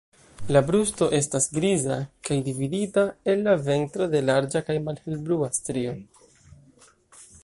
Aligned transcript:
La 0.55 0.61
brusto 0.67 1.07
estas 1.17 1.45
griza, 1.57 1.97
kaj 2.29 2.37
dividita 2.47 3.03
el 3.33 3.45
la 3.49 3.53
ventro 3.67 4.07
de 4.15 4.23
larĝa 4.31 4.63
kaj 4.71 4.79
malhelblua 4.87 5.51
strio. 5.59 5.95